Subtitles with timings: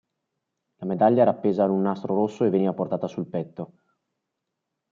[0.79, 3.73] La medaglia era appesa ad un nastro rosso e veniva portata sul petto.